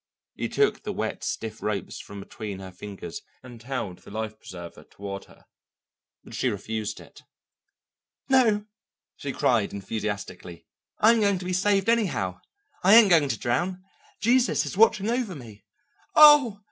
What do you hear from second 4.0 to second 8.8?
life preserver toward her; but she refused it. "No,"